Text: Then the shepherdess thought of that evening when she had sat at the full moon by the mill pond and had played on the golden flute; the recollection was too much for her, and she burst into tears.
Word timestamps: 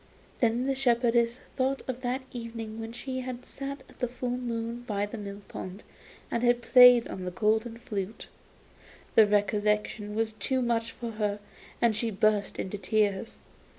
Then 0.39 0.65
the 0.65 0.73
shepherdess 0.73 1.41
thought 1.55 1.83
of 1.87 2.01
that 2.01 2.23
evening 2.31 2.79
when 2.79 2.91
she 2.91 3.19
had 3.19 3.45
sat 3.45 3.83
at 3.87 3.99
the 3.99 4.07
full 4.07 4.31
moon 4.35 4.81
by 4.81 5.05
the 5.05 5.15
mill 5.19 5.43
pond 5.47 5.83
and 6.31 6.41
had 6.41 6.63
played 6.63 7.07
on 7.07 7.23
the 7.23 7.29
golden 7.29 7.77
flute; 7.77 8.27
the 9.13 9.27
recollection 9.27 10.15
was 10.15 10.33
too 10.33 10.59
much 10.63 10.91
for 10.91 11.11
her, 11.11 11.37
and 11.79 11.95
she 11.95 12.09
burst 12.09 12.57
into 12.57 12.79
tears. 12.79 13.37